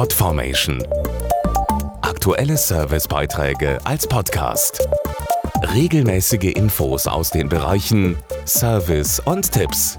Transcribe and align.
Podformation. 0.00 0.82
Aktuelle 2.00 2.56
Servicebeiträge 2.56 3.78
als 3.84 4.06
Podcast. 4.06 4.88
Regelmäßige 5.74 6.54
Infos 6.54 7.06
aus 7.06 7.28
den 7.28 7.50
Bereichen 7.50 8.16
Service 8.46 9.20
und 9.20 9.52
Tipps. 9.52 9.98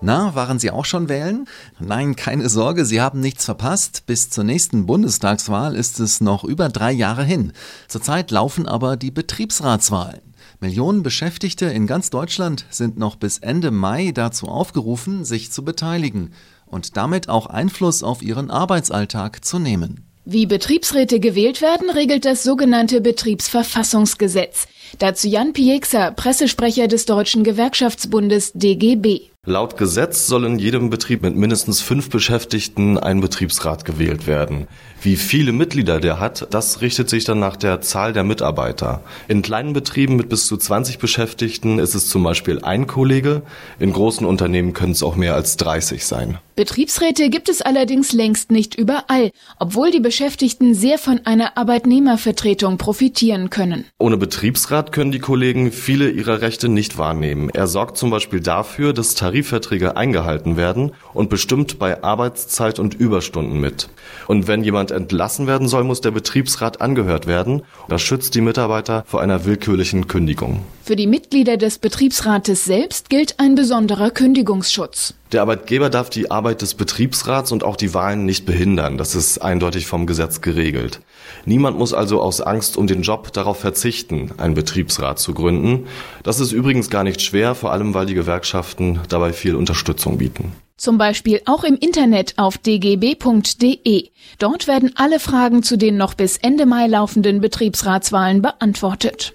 Na, 0.00 0.34
waren 0.34 0.58
Sie 0.58 0.70
auch 0.70 0.86
schon 0.86 1.10
wählen? 1.10 1.46
Nein, 1.78 2.16
keine 2.16 2.48
Sorge, 2.48 2.86
Sie 2.86 3.02
haben 3.02 3.20
nichts 3.20 3.44
verpasst. 3.44 4.06
Bis 4.06 4.30
zur 4.30 4.44
nächsten 4.44 4.86
Bundestagswahl 4.86 5.76
ist 5.76 6.00
es 6.00 6.22
noch 6.22 6.44
über 6.44 6.70
drei 6.70 6.92
Jahre 6.92 7.24
hin. 7.24 7.52
Zurzeit 7.88 8.30
laufen 8.30 8.66
aber 8.66 8.96
die 8.96 9.10
Betriebsratswahlen. 9.10 10.22
Millionen 10.60 11.02
Beschäftigte 11.02 11.66
in 11.66 11.86
ganz 11.86 12.08
Deutschland 12.08 12.64
sind 12.70 12.98
noch 12.98 13.16
bis 13.16 13.36
Ende 13.36 13.70
Mai 13.70 14.12
dazu 14.12 14.46
aufgerufen, 14.48 15.26
sich 15.26 15.52
zu 15.52 15.62
beteiligen 15.62 16.32
und 16.70 16.96
damit 16.96 17.28
auch 17.28 17.46
Einfluss 17.46 18.02
auf 18.02 18.22
ihren 18.22 18.50
Arbeitsalltag 18.50 19.44
zu 19.44 19.58
nehmen. 19.58 20.06
Wie 20.24 20.46
Betriebsräte 20.46 21.18
gewählt 21.18 21.60
werden, 21.60 21.90
regelt 21.90 22.24
das 22.24 22.42
sogenannte 22.42 23.00
Betriebsverfassungsgesetz. 23.00 24.68
Dazu 24.98 25.28
Jan 25.28 25.52
Pieksa, 25.52 26.10
Pressesprecher 26.10 26.88
des 26.88 27.06
Deutschen 27.06 27.44
Gewerkschaftsbundes 27.44 28.52
DGB. 28.54 29.30
Laut 29.46 29.78
Gesetz 29.78 30.26
soll 30.26 30.44
in 30.44 30.58
jedem 30.58 30.90
Betrieb 30.90 31.22
mit 31.22 31.34
mindestens 31.34 31.80
fünf 31.80 32.10
Beschäftigten 32.10 32.98
ein 32.98 33.22
Betriebsrat 33.22 33.86
gewählt 33.86 34.26
werden. 34.26 34.68
Wie 35.00 35.16
viele 35.16 35.52
Mitglieder 35.52 35.98
der 35.98 36.20
hat, 36.20 36.48
das 36.50 36.82
richtet 36.82 37.08
sich 37.08 37.24
dann 37.24 37.38
nach 37.38 37.56
der 37.56 37.80
Zahl 37.80 38.12
der 38.12 38.22
Mitarbeiter. 38.22 39.02
In 39.28 39.40
kleinen 39.40 39.72
Betrieben 39.72 40.16
mit 40.16 40.28
bis 40.28 40.46
zu 40.46 40.58
20 40.58 40.98
Beschäftigten 40.98 41.78
ist 41.78 41.94
es 41.94 42.08
zum 42.08 42.22
Beispiel 42.22 42.60
ein 42.62 42.86
Kollege, 42.86 43.40
in 43.78 43.94
großen 43.94 44.26
Unternehmen 44.26 44.74
können 44.74 44.92
es 44.92 45.02
auch 45.02 45.16
mehr 45.16 45.34
als 45.34 45.56
30 45.56 46.04
sein. 46.04 46.38
Betriebsräte 46.54 47.30
gibt 47.30 47.48
es 47.48 47.62
allerdings 47.62 48.12
längst 48.12 48.50
nicht 48.50 48.74
überall, 48.74 49.30
obwohl 49.58 49.90
die 49.90 50.00
Beschäftigten 50.00 50.74
sehr 50.74 50.98
von 50.98 51.22
einer 51.24 51.56
Arbeitnehmervertretung 51.56 52.76
profitieren 52.76 53.48
können. 53.48 53.86
Ohne 53.98 54.18
Betriebsrat 54.18 54.79
können 54.86 55.12
die 55.12 55.18
Kollegen 55.18 55.70
viele 55.72 56.08
ihrer 56.10 56.40
Rechte 56.40 56.68
nicht 56.68 56.98
wahrnehmen. 56.98 57.50
Er 57.50 57.66
sorgt 57.66 57.96
zum 57.96 58.10
Beispiel 58.10 58.40
dafür, 58.40 58.92
dass 58.92 59.14
Tarifverträge 59.14 59.96
eingehalten 59.96 60.56
werden 60.56 60.92
und 61.12 61.28
bestimmt 61.28 61.78
bei 61.78 62.02
Arbeitszeit 62.02 62.78
und 62.78 62.94
Überstunden 62.94 63.60
mit. 63.60 63.90
Und 64.26 64.48
wenn 64.48 64.64
jemand 64.64 64.90
entlassen 64.90 65.46
werden 65.46 65.68
soll, 65.68 65.84
muss 65.84 66.00
der 66.00 66.10
Betriebsrat 66.10 66.80
angehört 66.80 67.26
werden. 67.26 67.62
Das 67.88 68.00
schützt 68.02 68.34
die 68.34 68.40
Mitarbeiter 68.40 69.04
vor 69.06 69.20
einer 69.20 69.44
willkürlichen 69.44 70.08
Kündigung. 70.08 70.64
Für 70.82 70.96
die 70.96 71.06
Mitglieder 71.06 71.56
des 71.56 71.78
Betriebsrates 71.78 72.64
selbst 72.64 73.10
gilt 73.10 73.38
ein 73.38 73.54
besonderer 73.54 74.10
Kündigungsschutz. 74.10 75.14
Der 75.32 75.42
Arbeitgeber 75.42 75.90
darf 75.90 76.10
die 76.10 76.30
Arbeit 76.30 76.62
des 76.62 76.74
Betriebsrats 76.74 77.52
und 77.52 77.62
auch 77.62 77.76
die 77.76 77.94
Wahlen 77.94 78.24
nicht 78.24 78.46
behindern. 78.46 78.98
Das 78.98 79.14
ist 79.14 79.38
eindeutig 79.38 79.86
vom 79.86 80.06
Gesetz 80.06 80.40
geregelt. 80.40 81.00
Niemand 81.44 81.78
muss 81.78 81.94
also 81.94 82.20
aus 82.20 82.40
Angst 82.40 82.76
um 82.76 82.86
den 82.86 83.02
Job 83.02 83.32
darauf 83.32 83.60
verzichten, 83.60 84.32
einen 84.38 84.54
Betriebsrat 84.54 85.18
zu 85.18 85.34
gründen. 85.34 85.86
Das 86.22 86.40
ist 86.40 86.52
übrigens 86.52 86.90
gar 86.90 87.04
nicht 87.04 87.22
schwer, 87.22 87.54
vor 87.54 87.72
allem 87.72 87.94
weil 87.94 88.06
die 88.06 88.14
Gewerkschaften 88.14 89.00
dabei 89.08 89.32
viel 89.32 89.54
Unterstützung 89.54 90.18
bieten. 90.18 90.52
Zum 90.76 90.96
Beispiel 90.96 91.42
auch 91.44 91.62
im 91.62 91.76
Internet 91.76 92.34
auf 92.38 92.56
dgb.de. 92.56 94.08
Dort 94.38 94.66
werden 94.66 94.92
alle 94.94 95.20
Fragen 95.20 95.62
zu 95.62 95.76
den 95.76 95.98
noch 95.98 96.14
bis 96.14 96.38
Ende 96.38 96.64
Mai 96.64 96.86
laufenden 96.86 97.42
Betriebsratswahlen 97.42 98.40
beantwortet. 98.40 99.34